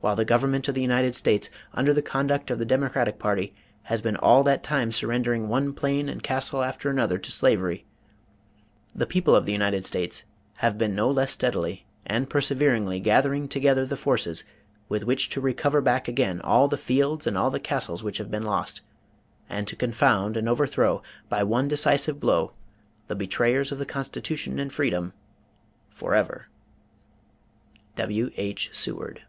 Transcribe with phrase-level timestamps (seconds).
[0.00, 4.00] While the government of the United States, under the conduct of the Democratic party, has
[4.00, 7.84] been all that time surrendering one plain and castle after another to slavery,
[8.94, 10.22] the people of the United States
[10.58, 14.44] have been no less steadily and perseveringly gathering together the forces
[14.88, 18.30] with which to recover back again all the fields and all the castles which have
[18.30, 18.80] been lost,
[19.50, 22.52] and to confound and overthrow, by one decisive blow,
[23.08, 25.12] the betrayers of the Constitution and freedom
[25.90, 26.46] forever.
[27.96, 28.70] W.H.
[28.72, 29.24] SEWARD.